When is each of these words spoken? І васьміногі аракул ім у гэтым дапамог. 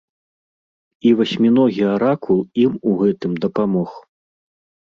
І 1.09 1.11
васьміногі 1.19 1.83
аракул 1.95 2.39
ім 2.65 2.73
у 2.93 2.97
гэтым 3.03 3.39
дапамог. 3.45 3.89